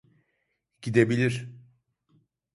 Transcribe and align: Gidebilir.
Gidebilir. 0.81 1.47